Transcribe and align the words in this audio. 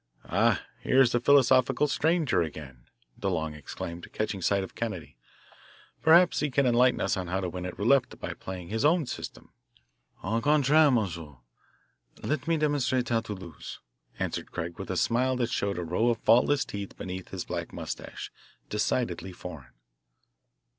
"Ah, 0.25 0.63
here 0.81 0.99
is 0.99 1.11
the 1.11 1.19
philosophical 1.19 1.87
stranger 1.87 2.41
again;" 2.41 2.85
DeLong 3.19 3.53
exclaimed, 3.55 4.11
catching 4.11 4.41
sight 4.41 4.63
of 4.63 4.73
Kennedy. 4.73 5.15
"Perhaps 6.01 6.39
he 6.39 6.49
can 6.49 6.65
enlighten 6.65 6.99
us 6.99 7.15
on 7.15 7.27
how 7.27 7.39
to 7.39 7.47
win 7.47 7.67
at 7.67 7.77
roulette 7.77 8.19
by 8.19 8.33
playing 8.33 8.69
his 8.69 8.83
own 8.83 9.05
system." 9.05 9.51
"Au 10.23 10.41
contrarie, 10.41 10.91
monsieur, 10.91 11.35
let 12.23 12.47
me 12.47 12.57
demonstrate 12.57 13.09
how 13.09 13.19
to 13.21 13.35
lose," 13.35 13.77
answered 14.17 14.51
Craig 14.51 14.79
with 14.79 14.89
a 14.89 14.97
smile 14.97 15.35
that 15.35 15.51
showed 15.51 15.77
a 15.77 15.83
row 15.83 16.09
of 16.09 16.17
faultless 16.23 16.65
teeth 16.65 16.97
beneath 16.97 17.29
his 17.29 17.45
black 17.45 17.71
moustache, 17.71 18.31
decidedly 18.69 19.31
foreign. 19.31 19.75